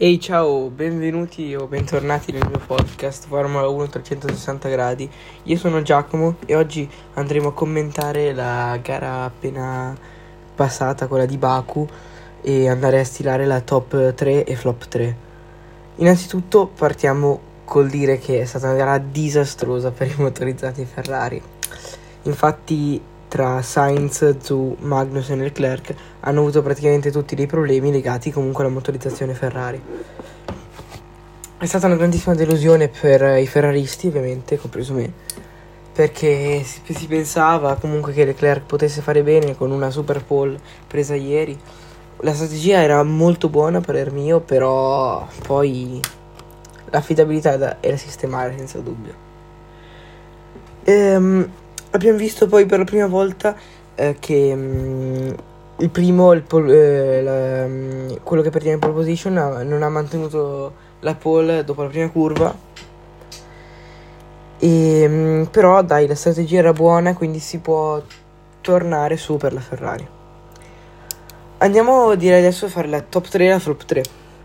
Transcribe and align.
Ehi 0.00 0.20
ciao, 0.20 0.68
benvenuti 0.68 1.56
o 1.56 1.66
bentornati 1.66 2.30
nel 2.30 2.46
mio 2.46 2.60
podcast 2.64 3.26
Formula 3.26 3.66
1 3.66 3.88
360 3.88 4.68
gradi. 4.68 5.10
Io 5.42 5.56
sono 5.56 5.82
Giacomo 5.82 6.36
e 6.46 6.54
oggi 6.54 6.88
andremo 7.14 7.48
a 7.48 7.52
commentare 7.52 8.32
la 8.32 8.78
gara 8.80 9.24
appena 9.24 9.92
passata, 10.54 11.08
quella 11.08 11.26
di 11.26 11.36
Baku, 11.36 11.84
e 12.42 12.68
andare 12.68 13.00
a 13.00 13.04
stilare 13.04 13.44
la 13.44 13.60
top 13.60 14.14
3 14.14 14.44
e 14.44 14.54
flop 14.54 14.86
3. 14.86 15.16
Innanzitutto 15.96 16.68
partiamo 16.68 17.40
col 17.64 17.88
dire 17.88 18.18
che 18.18 18.42
è 18.42 18.44
stata 18.44 18.68
una 18.68 18.76
gara 18.76 18.98
disastrosa 18.98 19.90
per 19.90 20.06
i 20.06 20.14
motorizzati 20.16 20.84
Ferrari. 20.84 21.42
Infatti 22.22 23.02
tra 23.28 23.62
Sainz, 23.62 24.38
Zhu, 24.38 24.76
Magnus 24.80 25.28
e 25.30 25.36
Leclerc 25.36 25.94
hanno 26.20 26.40
avuto 26.40 26.62
praticamente 26.62 27.10
tutti 27.12 27.34
dei 27.34 27.46
problemi 27.46 27.92
legati 27.92 28.32
comunque 28.32 28.64
alla 28.64 28.72
motorizzazione 28.72 29.34
Ferrari. 29.34 29.80
È 31.58 31.66
stata 31.66 31.86
una 31.86 31.96
grandissima 31.96 32.34
delusione 32.34 32.88
per 32.88 33.38
i 33.38 33.46
ferraristi, 33.46 34.06
ovviamente, 34.06 34.58
compreso 34.58 34.94
me, 34.94 35.12
perché 35.92 36.62
si, 36.62 36.80
si 36.94 37.06
pensava 37.06 37.74
comunque 37.74 38.12
che 38.12 38.24
Leclerc 38.24 38.64
potesse 38.64 39.00
fare 39.00 39.22
bene 39.22 39.56
con 39.56 39.70
una 39.70 39.90
super 39.90 40.24
pole 40.24 40.58
presa 40.86 41.14
ieri. 41.14 41.58
La 42.20 42.32
strategia 42.32 42.80
era 42.80 43.02
molto 43.02 43.48
buona 43.48 43.80
per 43.80 43.96
il 43.96 44.12
mio, 44.12 44.40
però 44.40 45.26
poi 45.46 46.00
l'affidabilità 46.90 47.78
era 47.80 47.96
sistemare 47.96 48.56
senza 48.56 48.78
dubbio. 48.78 49.26
Ehm, 50.84 51.50
abbiamo 51.90 52.18
visto 52.18 52.46
poi 52.46 52.66
per 52.66 52.78
la 52.78 52.84
prima 52.84 53.06
volta 53.06 53.56
eh, 53.94 54.16
che 54.18 54.54
mh, 54.54 54.60
mm, 54.60 55.32
il 55.78 55.90
primo, 55.90 56.32
il 56.32 56.42
pol- 56.42 56.70
eh, 56.70 57.22
la, 57.22 57.66
mh, 57.66 57.70
mm, 57.70 58.08
quello 58.22 58.42
che 58.42 58.50
pertiene 58.50 58.74
in 58.74 58.80
pole 58.80 58.94
position 58.94 59.36
ha, 59.36 59.62
non 59.62 59.82
ha 59.82 59.88
mantenuto 59.88 60.86
la 61.00 61.14
pole 61.14 61.64
dopo 61.64 61.82
la 61.82 61.88
prima 61.88 62.08
curva. 62.10 62.54
E, 64.58 65.08
mh, 65.08 65.12
mm, 65.12 65.42
però 65.44 65.82
dai, 65.82 66.06
la 66.06 66.14
strategia 66.14 66.58
era 66.58 66.72
buona, 66.72 67.14
quindi 67.14 67.38
si 67.38 67.58
può 67.58 68.00
tornare 68.60 69.16
su 69.16 69.36
per 69.36 69.52
la 69.52 69.60
Ferrari. 69.60 70.08
Andiamo 71.58 72.14
direi 72.14 72.38
adesso 72.38 72.66
a 72.66 72.68
fare 72.68 72.86
la 72.88 73.00
top 73.00 73.26
3 73.28 73.46
e 73.46 73.48
la 73.48 73.58
flop 73.58 73.84
3. 73.84 74.02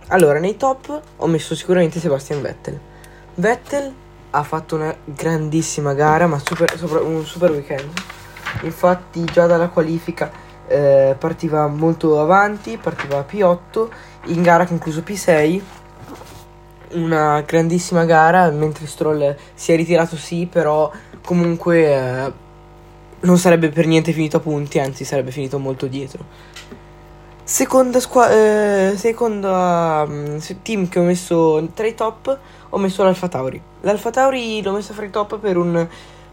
Allora, 0.07 0.39
nei 0.39 0.57
top 0.57 1.01
ho 1.17 1.27
messo 1.27 1.55
sicuramente 1.55 1.99
Sebastian 1.99 2.41
Vettel. 2.41 2.79
Vettel 3.35 3.93
ha 4.35 4.43
fatto 4.43 4.75
una 4.75 4.95
grandissima 5.03 5.93
gara, 5.93 6.25
ma 6.25 6.39
super, 6.39 6.75
sopra, 6.77 7.01
un 7.01 7.23
super 7.23 7.51
weekend. 7.51 7.91
Infatti 8.61 9.23
già 9.25 9.45
dalla 9.45 9.69
qualifica 9.69 10.31
eh, 10.67 11.15
partiva 11.17 11.67
molto 11.67 12.19
avanti, 12.19 12.77
partiva 12.77 13.25
P8, 13.29 13.87
in 14.25 14.41
gara 14.41 14.65
concluso 14.65 15.01
P6. 15.01 15.61
Una 16.93 17.41
grandissima 17.41 18.05
gara, 18.05 18.49
mentre 18.49 18.87
Stroll 18.87 19.35
si 19.53 19.71
è 19.71 19.75
ritirato 19.75 20.15
sì, 20.15 20.47
però 20.49 20.91
comunque 21.23 21.85
eh, 21.85 22.31
non 23.21 23.37
sarebbe 23.37 23.69
per 23.69 23.85
niente 23.85 24.13
finito 24.13 24.37
a 24.37 24.39
punti, 24.39 24.79
anzi 24.79 25.05
sarebbe 25.05 25.31
finito 25.31 25.59
molto 25.59 25.85
dietro. 25.85 26.25
Seconda 27.45 27.99
squadra, 27.99 28.91
eh, 28.91 28.93
seconda 28.95 30.05
um, 30.07 30.39
team 30.61 30.87
che 30.87 30.99
ho 30.99 31.03
messo 31.03 31.69
tra 31.73 31.85
i 31.85 31.93
top, 31.93 32.39
ho 32.69 32.77
messo 32.77 33.03
l'Alfa 33.03 33.27
Tauri. 33.27 33.61
L'Alfa 33.81 34.11
Tauri 34.11 34.61
l'ho 34.61 34.71
messa 34.71 34.93
fra 34.93 35.03
i 35.03 35.09
top 35.09 35.39
per 35.39 35.57
un, 35.57 35.85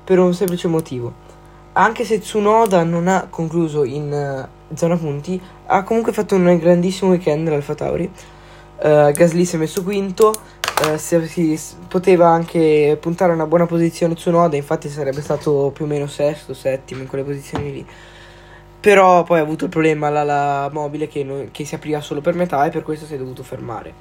per 0.05 0.21
un 0.21 0.33
semplice 0.33 0.69
motivo. 0.69 1.13
Anche 1.73 2.05
se 2.05 2.21
Tsunoda 2.21 2.85
non 2.85 3.09
ha 3.09 3.27
concluso 3.29 3.83
in 3.83 4.13
uh, 4.13 4.77
zona 4.77 4.97
punti, 4.97 5.41
ha 5.67 5.83
comunque 5.83 6.13
fatto 6.13 6.37
un 6.37 6.57
grandissimo 6.59 7.11
weekend 7.11 7.49
l'Alfa 7.49 7.75
Tauri. 7.75 8.09
Uh, 8.77 9.11
Gasly 9.11 9.45
si 9.45 9.57
è 9.57 9.59
messo 9.59 9.83
quinto, 9.83 10.29
uh, 10.29 10.97
si, 10.97 11.27
si, 11.27 11.59
poteva 11.89 12.29
anche 12.29 12.97
puntare 13.01 13.33
a 13.33 13.35
una 13.35 13.47
buona 13.47 13.67
posizione 13.67 14.15
Tsunoda, 14.15 14.55
infatti 14.55 14.89
sarebbe 14.89 15.23
stato 15.23 15.73
più 15.75 15.87
o 15.87 15.89
meno 15.89 16.07
sesto, 16.07 16.55
settimo 16.55 17.03
in 17.03 17.09
quelle 17.09 17.25
posizioni 17.25 17.73
lì. 17.73 17.87
Però 18.81 19.23
poi 19.25 19.39
ha 19.39 19.43
avuto 19.43 19.65
il 19.65 19.71
problema 19.71 20.09
l'ala 20.09 20.71
mobile 20.73 21.07
che, 21.07 21.23
no, 21.23 21.49
che 21.53 21.65
si 21.65 21.75
apriva 21.75 22.01
solo 22.01 22.21
per 22.21 22.35
metà 22.35 22.65
e 22.65 22.71
per 22.71 22.83
questo 22.83 23.05
si 23.05 23.15
è 23.15 23.19
dovuto 23.19 23.43
fermare. 23.43 23.93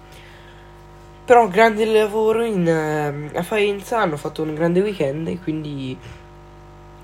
Però 1.25 1.47
grande 1.47 1.85
lavoro 1.85 2.43
in, 2.43 2.65
uh, 2.65 3.37
a 3.37 3.43
Faenza, 3.43 3.99
hanno 3.99 4.17
fatto 4.17 4.41
un 4.41 4.55
grande 4.55 4.79
weekend 4.79 5.27
e 5.27 5.37
quindi 5.37 5.97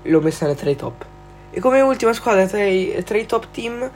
l'ho 0.02 0.20
messa 0.20 0.52
tra 0.54 0.70
i 0.70 0.76
top. 0.76 1.04
E 1.50 1.60
come 1.60 1.80
ultima 1.80 2.12
squadra 2.12 2.46
tra 2.46 2.64
i, 2.64 3.02
tra 3.04 3.18
i 3.18 3.26
top 3.26 3.48
team, 3.52 3.90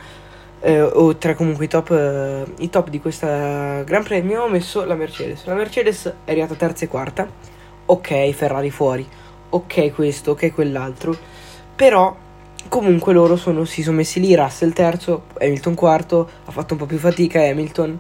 eh, 0.60 0.82
o 0.82 1.16
tra 1.16 1.34
comunque 1.34 1.64
i 1.64 1.68
top, 1.68 1.90
eh, 1.90 2.44
i 2.58 2.70
top 2.70 2.88
di 2.90 3.00
questa 3.00 3.82
Gran 3.82 4.02
Premio, 4.02 4.42
ho 4.42 4.48
messo 4.48 4.84
la 4.84 4.94
Mercedes. 4.94 5.44
La 5.46 5.54
Mercedes 5.54 6.06
è 6.24 6.30
arrivata 6.30 6.54
terza 6.54 6.84
e 6.84 6.88
quarta. 6.88 7.28
Ok, 7.86 8.30
Ferrari 8.30 8.70
fuori. 8.70 9.06
Ok 9.50 9.92
questo, 9.94 10.32
ok 10.32 10.52
quell'altro. 10.52 11.16
Però 11.74 12.14
Comunque 12.68 13.12
loro 13.12 13.36
sono, 13.36 13.64
si 13.64 13.82
sono 13.82 13.96
messi 13.96 14.20
lì, 14.20 14.34
Russell 14.34 14.72
terzo, 14.72 15.24
Hamilton 15.40 15.74
quarto, 15.74 16.28
ha 16.44 16.50
fatto 16.52 16.74
un 16.74 16.80
po' 16.80 16.86
più 16.86 16.98
fatica 16.98 17.40
Hamilton, 17.40 17.98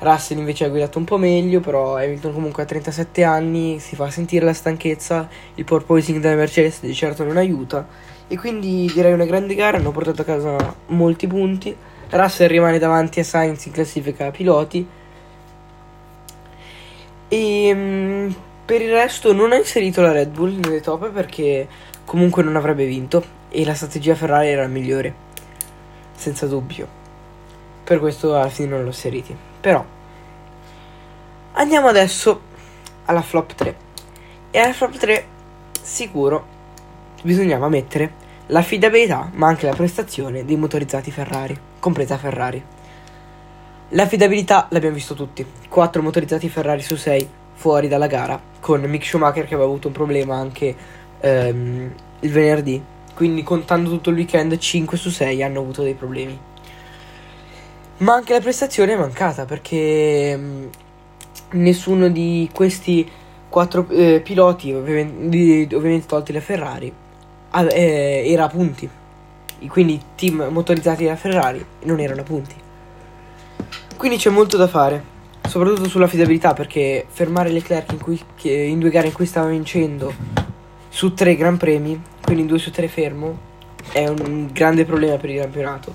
Russell 0.00 0.38
invece 0.38 0.64
ha 0.64 0.68
guidato 0.68 0.98
un 0.98 1.04
po' 1.04 1.16
meglio, 1.16 1.60
però 1.60 1.96
Hamilton 1.96 2.32
comunque 2.32 2.62
ha 2.62 2.66
37 2.66 3.22
anni, 3.22 3.78
si 3.78 3.94
fa 3.96 4.10
sentire 4.10 4.44
la 4.44 4.52
stanchezza, 4.52 5.28
il 5.54 5.64
porpoising 5.64 6.20
della 6.20 6.36
Mercedes 6.36 6.80
di 6.80 6.94
certo 6.94 7.24
non 7.24 7.36
aiuta. 7.36 7.86
E 8.26 8.36
quindi 8.36 8.90
direi 8.92 9.12
una 9.12 9.24
grande 9.24 9.54
gara, 9.54 9.76
hanno 9.76 9.90
portato 9.90 10.22
a 10.22 10.24
casa 10.24 10.74
molti 10.86 11.26
punti, 11.26 11.74
Russell 12.10 12.48
rimane 12.48 12.78
davanti 12.78 13.20
a 13.20 13.24
Sainz 13.24 13.66
in 13.66 13.72
classifica 13.72 14.30
piloti. 14.30 14.86
E 17.28 17.70
um, 17.72 18.34
per 18.64 18.82
il 18.82 18.90
resto 18.90 19.32
non 19.32 19.52
ha 19.52 19.56
inserito 19.56 20.00
la 20.00 20.12
Red 20.12 20.30
Bull 20.30 20.58
nelle 20.58 20.80
top 20.80 21.10
perché 21.10 21.68
comunque 22.10 22.42
non 22.42 22.56
avrebbe 22.56 22.86
vinto 22.86 23.24
e 23.50 23.64
la 23.64 23.74
strategia 23.74 24.16
Ferrari 24.16 24.48
era 24.48 24.66
migliore, 24.66 25.14
senza 26.12 26.48
dubbio. 26.48 26.88
Per 27.84 28.00
questo 28.00 28.34
alla 28.34 28.48
fine 28.48 28.70
non 28.70 28.80
l'ho 28.80 28.88
inseriti. 28.88 29.32
Però 29.60 29.84
andiamo 31.52 31.86
adesso 31.86 32.40
alla 33.04 33.22
flop 33.22 33.54
3. 33.54 33.76
E 34.50 34.58
alla 34.58 34.72
flop 34.72 34.96
3 34.96 35.24
sicuro 35.80 36.44
bisognava 37.22 37.68
mettere 37.68 38.12
l'affidabilità, 38.46 39.30
ma 39.34 39.46
anche 39.46 39.66
la 39.66 39.76
prestazione 39.76 40.44
dei 40.44 40.56
motorizzati 40.56 41.12
Ferrari, 41.12 41.56
compresa 41.78 42.18
Ferrari. 42.18 42.60
L'affidabilità 43.90 44.66
l'abbiamo 44.70 44.96
visto 44.96 45.14
tutti, 45.14 45.46
4 45.68 46.02
motorizzati 46.02 46.48
Ferrari 46.48 46.82
su 46.82 46.96
6 46.96 47.28
fuori 47.54 47.86
dalla 47.86 48.08
gara, 48.08 48.40
con 48.58 48.80
Mick 48.80 49.04
Schumacher 49.04 49.46
che 49.46 49.54
aveva 49.54 49.68
avuto 49.68 49.86
un 49.86 49.92
problema 49.92 50.34
anche 50.34 50.98
ehm, 51.20 51.92
il 52.20 52.30
venerdì 52.30 52.82
quindi 53.20 53.42
contando 53.42 53.90
tutto 53.90 54.08
il 54.08 54.16
weekend 54.16 54.56
5 54.56 54.96
su 54.96 55.10
6 55.10 55.42
hanno 55.42 55.60
avuto 55.60 55.82
dei 55.82 55.92
problemi. 55.92 56.38
Ma 57.98 58.14
anche 58.14 58.32
la 58.32 58.40
prestazione 58.40 58.94
è 58.94 58.96
mancata 58.96 59.44
perché 59.44 60.34
mh, 60.34 60.42
mm, 60.42 60.66
nessuno 61.60 62.08
di 62.08 62.48
questi 62.50 63.06
quattro 63.50 63.86
eh, 63.90 64.22
piloti, 64.24 64.72
ovviamente, 64.72 65.76
ovviamente 65.76 66.06
tolti 66.06 66.32
le 66.32 66.40
Ferrari, 66.40 66.90
eh, 67.72 68.22
era 68.24 68.44
a 68.44 68.48
punti. 68.48 68.88
Quindi 69.68 70.00
team 70.16 70.48
motorizzati 70.50 71.04
da 71.04 71.16
Ferrari 71.16 71.62
non 71.82 72.00
erano 72.00 72.22
a 72.22 72.24
punti. 72.24 72.54
Quindi 73.98 74.16
c'è 74.16 74.30
molto 74.30 74.56
da 74.56 74.66
fare, 74.66 75.04
soprattutto 75.46 75.90
sull'affidabilità 75.90 76.54
perché 76.54 77.04
fermare 77.06 77.50
Leclerc 77.50 77.92
in, 77.92 78.00
cui, 78.00 78.18
in 78.44 78.78
due 78.78 78.88
gare 78.88 79.08
in 79.08 79.12
cui 79.12 79.26
stava 79.26 79.48
vincendo 79.48 80.39
su 80.90 81.14
tre 81.14 81.34
Gran 81.36 81.56
Premi 81.56 82.00
quindi 82.30 82.46
in 82.46 82.50
2 82.54 82.58
su 82.60 82.70
3 82.70 82.86
fermo, 82.86 83.38
è 83.90 84.06
un 84.06 84.50
grande 84.52 84.84
problema 84.84 85.16
per 85.16 85.30
il 85.30 85.40
campionato. 85.40 85.92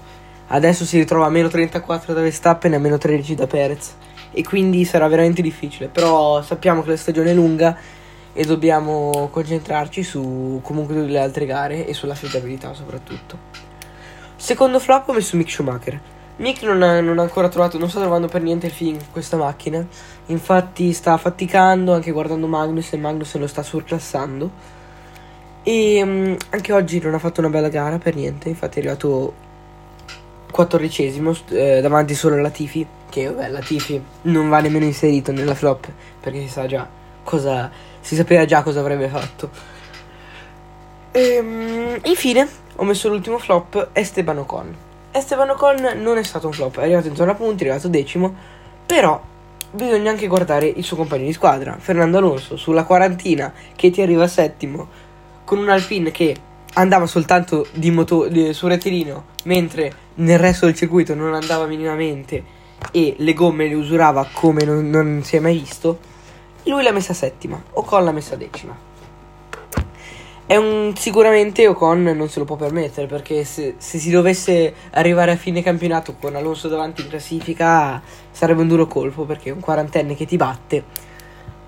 Adesso 0.47 0.83
si 0.83 0.97
ritrova 0.97 1.27
a 1.27 1.29
meno 1.29 1.47
34 1.47 2.13
da 2.13 2.19
Verstappen 2.19 2.73
e 2.73 2.75
a 2.75 2.79
meno 2.79 2.97
13 2.97 3.35
da 3.35 3.47
Perez 3.47 3.95
e 4.31 4.43
quindi 4.43 4.83
sarà 4.83 5.07
veramente 5.07 5.41
difficile, 5.41 5.87
però 5.87 6.41
sappiamo 6.41 6.83
che 6.83 6.89
la 6.89 6.97
stagione 6.97 7.31
è 7.31 7.33
lunga 7.33 7.77
e 8.33 8.43
dobbiamo 8.43 9.29
concentrarci 9.31 10.03
su 10.03 10.59
comunque 10.61 10.95
le 10.95 11.19
altre 11.19 11.45
gare 11.45 11.87
e 11.87 11.93
sulla 11.93 12.15
fiabilità 12.15 12.73
soprattutto. 12.73 13.37
Secondo 14.35 14.79
flop 14.79 15.07
ho 15.07 15.13
messo 15.13 15.37
Mick 15.37 15.49
Schumacher. 15.49 16.01
Mick 16.35 16.63
non 16.63 16.83
ha, 16.83 16.99
non 16.99 17.17
ha, 17.17 17.21
ancora 17.21 17.47
trovato, 17.47 17.77
non 17.77 17.89
sta 17.89 18.01
trovando 18.01 18.27
per 18.27 18.41
niente 18.41 18.67
il 18.67 18.97
con 18.97 19.05
questa 19.13 19.37
macchina. 19.37 19.87
Infatti 20.25 20.91
sta 20.91 21.15
faticando 21.15 21.93
anche 21.93 22.11
guardando 22.11 22.45
Magnus 22.45 22.91
e 22.91 22.97
Magnus 22.97 23.37
lo 23.37 23.47
sta 23.47 23.63
surclassando. 23.63 24.83
E 25.67 25.99
um, 26.03 26.37
anche 26.51 26.73
oggi 26.73 26.99
non 26.99 27.15
ha 27.15 27.19
fatto 27.19 27.39
una 27.39 27.49
bella 27.49 27.69
gara 27.69 27.97
per 27.97 28.13
niente, 28.13 28.49
infatti 28.49 28.75
è 28.75 28.81
arrivato 28.81 29.33
quattordicesimo 30.51 31.35
eh, 31.49 31.81
davanti 31.81 32.13
solo 32.13 32.35
alla 32.35 32.51
Tifi, 32.51 32.85
che 33.09 33.25
vabbè 33.25 33.49
la 33.49 33.61
Tifi 33.61 33.99
non 34.23 34.47
va 34.47 34.59
nemmeno 34.59 34.85
inserito 34.85 35.31
nella 35.31 35.55
flop 35.55 35.87
perché 36.19 36.41
si 36.41 36.49
sa 36.49 36.67
già 36.67 36.87
cosa, 37.23 37.71
si 37.99 38.15
sapeva 38.15 38.45
già 38.45 38.61
cosa 38.61 38.79
avrebbe 38.79 39.07
fatto. 39.07 39.49
E, 41.11 41.39
um, 41.39 41.99
infine 42.03 42.47
ho 42.75 42.83
messo 42.83 43.09
l'ultimo 43.09 43.39
flop 43.39 43.89
Esteban 43.93 44.37
Ocon. 44.37 44.75
Esteban 45.09 45.49
Ocon 45.49 45.99
non 45.99 46.19
è 46.19 46.23
stato 46.23 46.45
un 46.45 46.53
flop, 46.53 46.77
è 46.77 46.83
arrivato 46.83 47.07
in 47.07 47.15
zona 47.15 47.33
punti, 47.33 47.63
è 47.63 47.69
arrivato 47.69 47.87
decimo, 47.87 48.35
però 48.85 49.19
bisogna 49.71 50.11
anche 50.11 50.27
guardare 50.27 50.67
il 50.67 50.83
suo 50.83 50.95
compagno 50.95 51.25
di 51.25 51.33
squadra, 51.33 51.75
Fernando 51.79 52.19
Alonso, 52.19 52.55
sulla 52.55 52.83
quarantina 52.83 53.51
che 53.75 53.89
ti 53.89 54.01
arriva 54.01 54.27
settimo, 54.27 54.87
con 55.45 55.59
un 55.59 55.69
Alpine 55.69 56.11
che 56.11 56.35
andava 56.73 57.05
soltanto 57.05 57.67
di 57.71 57.91
moto- 57.91 58.27
di, 58.27 58.53
su 58.53 58.67
rettilineo, 58.67 59.25
mentre 59.43 59.93
nel 60.15 60.39
resto 60.39 60.65
del 60.65 60.75
circuito 60.75 61.13
non 61.13 61.33
andava 61.33 61.65
minimamente 61.65 62.43
e 62.91 63.15
le 63.17 63.33
gomme 63.33 63.67
le 63.67 63.75
usurava 63.75 64.27
come 64.31 64.63
non, 64.63 64.89
non 64.89 65.21
si 65.23 65.37
è 65.37 65.39
mai 65.39 65.57
visto, 65.57 65.99
lui 66.63 66.83
l'ha 66.83 66.91
messa 66.91 67.13
settima, 67.13 67.61
Ocon 67.73 68.03
l'ha 68.03 68.11
messa 68.11 68.35
decima. 68.35 68.93
Un 70.47 70.93
sicuramente 70.95 71.67
Ocon 71.67 72.03
non 72.03 72.29
se 72.29 72.37
lo 72.37 72.45
può 72.45 72.55
permettere 72.55 73.07
perché 73.07 73.43
se, 73.43 73.75
se, 73.77 73.97
si 73.97 74.11
dovesse 74.11 74.73
arrivare 74.91 75.31
a 75.31 75.37
fine 75.37 75.63
campionato 75.63 76.15
con 76.19 76.35
Alonso 76.35 76.67
davanti 76.67 77.01
in 77.01 77.07
classifica 77.07 77.99
sarebbe 78.29 78.61
un 78.61 78.67
duro 78.67 78.85
colpo 78.85 79.23
perché 79.23 79.49
un 79.49 79.59
quarantenne 79.59 80.15
che 80.15 80.27
ti 80.27 80.37
batte 80.37 80.83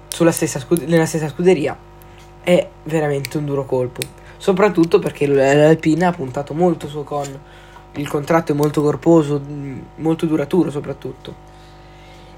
sulla 0.09 0.31
stessa 0.31 0.63
nella 0.85 1.07
stessa 1.07 1.27
scuderia 1.27 1.75
è 2.47 2.65
veramente 2.83 3.37
un 3.37 3.43
duro 3.43 3.65
colpo. 3.65 3.99
Soprattutto 4.37 4.99
perché 4.99 5.27
l'Alpine 5.27 6.05
ha 6.05 6.13
puntato 6.13 6.53
molto 6.53 6.87
su 6.87 6.99
Ocon. 6.99 7.37
Il 7.95 8.07
contratto 8.07 8.53
è 8.53 8.55
molto 8.55 8.81
corposo, 8.81 9.41
molto 9.95 10.25
duraturo 10.25 10.71
soprattutto. 10.71 11.45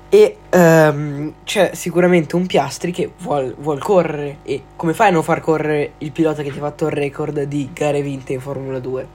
E 0.10 0.38
um, 0.52 1.34
c'è 1.44 1.76
sicuramente 1.76 2.36
un 2.36 2.48
Piastri 2.48 2.92
che 2.92 3.12
vuole 3.20 3.54
vuol 3.56 3.78
correre. 3.78 4.38
E 4.42 4.64
come 4.76 4.96
fai 4.96 5.10
a 5.10 5.12
non 5.12 5.22
far 5.22 5.42
correre 5.42 5.92
il 6.00 6.12
pilota 6.12 6.42
che 6.42 6.50
ti 6.50 6.58
ha 6.58 6.62
fatto 6.62 6.88
il 6.88 6.92
record 6.94 7.44
di 7.44 7.70
gare 7.72 8.02
vinte 8.02 8.34
in 8.34 8.42
Formula 8.42 8.80
2? 8.80 9.08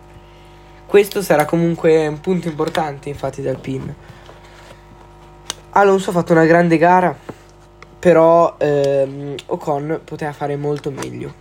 Questo 0.86 1.22
sarà 1.22 1.44
comunque 1.44 2.06
un 2.06 2.20
punto 2.20 2.46
importante, 2.46 3.08
infatti, 3.08 3.42
dal 3.42 3.58
PIN. 3.58 3.92
Alonso 5.70 6.10
ha 6.10 6.12
fatto 6.12 6.30
una 6.30 6.44
grande 6.44 6.78
gara, 6.78 7.16
però 8.04 8.56
ehm, 8.58 9.34
Ocon 9.46 10.02
poteva 10.04 10.34
fare 10.34 10.56
molto 10.56 10.90
meglio. 10.90 11.32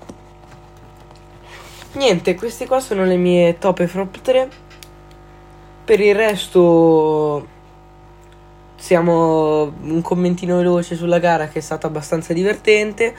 Niente, 1.95 2.36
queste 2.36 2.68
qua 2.68 2.80
sono 2.80 3.04
le 3.04 3.18
mie 3.18 3.57
top 3.57 3.81
e 3.81 3.88
flop 3.88 4.21
3. 4.21 4.50
Per 5.83 6.00
il 6.00 6.15
resto 6.15 7.48
siamo 8.77 9.74
un 9.81 10.01
commentino 10.01 10.56
veloce 10.56 10.95
sulla 10.95 11.19
gara 11.19 11.50
che 11.50 11.60
è 11.60 11.62
stata 11.62 11.88
abbastanza 11.88 12.31
divertente. 12.31 13.13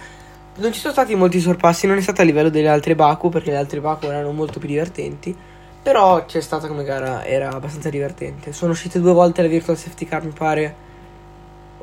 Non 0.56 0.72
ci 0.72 0.80
sono 0.80 0.94
stati 0.94 1.14
molti 1.14 1.38
sorpassi, 1.38 1.86
non 1.86 1.98
è 1.98 2.00
stata 2.00 2.22
a 2.22 2.24
livello 2.24 2.48
delle 2.48 2.68
altre 2.68 2.94
Baku 2.94 3.28
perché 3.28 3.50
le 3.50 3.58
altre 3.58 3.82
Baku 3.82 4.06
erano 4.06 4.32
molto 4.32 4.58
più 4.58 4.68
divertenti. 4.68 5.36
Però 5.82 6.24
c'è 6.24 6.40
stata 6.40 6.66
come 6.66 6.82
gara, 6.82 7.26
era 7.26 7.50
abbastanza 7.50 7.90
divertente. 7.90 8.54
Sono 8.54 8.72
uscite 8.72 9.02
due 9.02 9.12
volte 9.12 9.42
la 9.42 9.48
Virtual 9.48 9.76
Safety 9.76 10.06
Car, 10.06 10.24
mi 10.24 10.32
pare. 10.32 10.83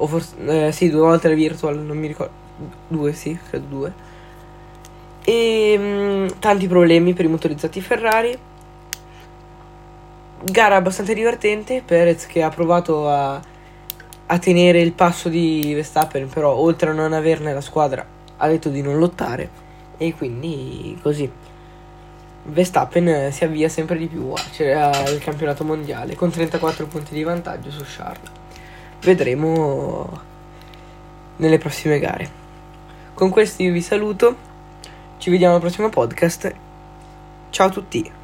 O 0.01 0.07
forse, 0.07 0.36
eh, 0.68 0.71
sì, 0.71 0.89
due 0.89 1.01
volte 1.01 1.30
la 1.30 1.36
Virtual, 1.36 1.77
non 1.77 1.98
mi 1.98 2.07
ricordo. 2.07 2.33
Due, 2.88 3.13
sì, 3.13 3.38
credo 3.50 3.65
due. 3.68 3.94
E 5.24 5.77
mh, 5.77 5.83
mm, 5.83 6.27
tanti 6.39 6.68
problemi 6.68 7.13
per 7.13 7.25
i 7.25 7.30
motorizzati 7.30 7.81
Ferrari. 7.81 8.38
Gara 10.44 10.75
abbastanza 10.75 11.13
divertente. 11.13 11.81
Perez 11.86 12.25
che 12.25 12.42
ha 12.44 12.50
provato 12.50 13.09
a 13.09 13.42
a 14.31 14.39
tenere 14.39 14.80
il 14.80 14.94
passo 14.94 15.27
di 15.27 15.74
Verstappen, 15.75 16.30
però 16.30 16.56
oltre 16.56 16.92
a 16.92 16.94
non 16.94 17.12
averne 17.12 17.54
la 17.54 17.59
squadra 17.59 18.06
ha 18.38 18.47
detto 18.47 18.69
di 18.69 18.81
non 18.81 18.97
lottare 18.97 19.50
e 19.97 20.13
quindi 20.15 20.97
così 21.01 21.30
Verstappen 22.44 23.31
si 23.33 23.44
avvia 23.44 23.68
sempre 23.68 23.97
di 23.97 24.07
più 24.07 24.31
al 24.31 25.19
campionato 25.19 25.65
mondiale 25.65 26.15
con 26.15 26.31
34 26.31 26.88
punti 26.88 27.13
di 27.13 27.24
vantaggio 27.24 27.69
su 27.69 27.83
Charles. 27.86 28.41
Vedremo 29.01 30.21
nelle 31.38 31.57
prossime 31.57 31.98
gare. 31.98 32.30
Con 33.15 33.30
questo 33.30 33.63
io 33.63 33.71
vi 33.71 33.81
saluto, 33.81 34.36
ci 35.18 35.31
vediamo 35.31 35.56
al 35.56 35.59
prossimo 35.59 35.89
podcast. 35.89 36.53
Ciao 37.50 37.68
a 37.68 37.71
tutti. 37.71 38.20